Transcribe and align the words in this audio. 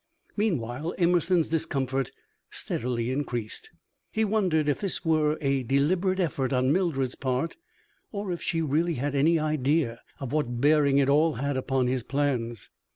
Meanwhile, 0.35 0.95
Emerson's 0.97 1.47
discomfort 1.47 2.09
steadily 2.49 3.11
increased. 3.11 3.69
He 4.11 4.25
wondered 4.25 4.67
if 4.67 4.81
this 4.81 5.05
were 5.05 5.37
a 5.41 5.61
deliberate 5.61 6.19
effort 6.19 6.51
on 6.51 6.73
Mildred's 6.73 7.13
part, 7.13 7.55
or 8.11 8.31
if 8.31 8.41
she 8.41 8.63
really 8.63 8.95
had 8.95 9.13
any 9.13 9.37
idea 9.37 10.01
of 10.19 10.31
what 10.33 10.59
bearing 10.59 10.97
it 10.97 11.07
all 11.07 11.33
had 11.35 11.55
upon 11.55 11.85
his 11.85 12.01
plans. 12.01 12.71